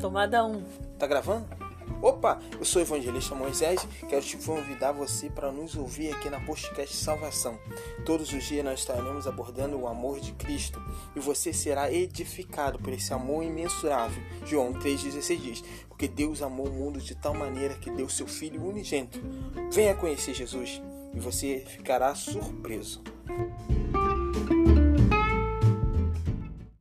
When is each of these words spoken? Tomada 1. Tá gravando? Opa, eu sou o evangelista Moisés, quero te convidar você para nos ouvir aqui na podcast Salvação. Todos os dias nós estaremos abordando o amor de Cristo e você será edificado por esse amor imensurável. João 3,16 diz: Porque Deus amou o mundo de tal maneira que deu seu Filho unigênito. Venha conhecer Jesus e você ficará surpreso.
Tomada 0.00 0.44
1. 0.44 0.62
Tá 0.98 1.06
gravando? 1.06 1.46
Opa, 2.02 2.40
eu 2.58 2.64
sou 2.64 2.82
o 2.82 2.84
evangelista 2.84 3.34
Moisés, 3.34 3.86
quero 4.08 4.22
te 4.22 4.36
convidar 4.36 4.92
você 4.92 5.30
para 5.30 5.50
nos 5.50 5.74
ouvir 5.76 6.12
aqui 6.12 6.28
na 6.28 6.38
podcast 6.40 6.94
Salvação. 6.94 7.58
Todos 8.04 8.32
os 8.32 8.44
dias 8.44 8.64
nós 8.64 8.80
estaremos 8.80 9.26
abordando 9.26 9.78
o 9.78 9.86
amor 9.86 10.20
de 10.20 10.32
Cristo 10.32 10.80
e 11.14 11.20
você 11.20 11.52
será 11.52 11.90
edificado 11.90 12.78
por 12.78 12.92
esse 12.92 13.14
amor 13.14 13.42
imensurável. 13.44 14.22
João 14.44 14.74
3,16 14.74 15.40
diz: 15.40 15.64
Porque 15.88 16.06
Deus 16.06 16.42
amou 16.42 16.66
o 16.66 16.72
mundo 16.72 17.00
de 17.00 17.14
tal 17.14 17.34
maneira 17.34 17.74
que 17.74 17.90
deu 17.90 18.08
seu 18.08 18.26
Filho 18.26 18.62
unigênito. 18.62 19.18
Venha 19.72 19.94
conhecer 19.94 20.34
Jesus 20.34 20.82
e 21.14 21.18
você 21.18 21.64
ficará 21.66 22.14
surpreso. 22.14 23.02